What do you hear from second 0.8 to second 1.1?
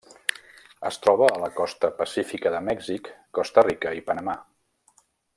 Es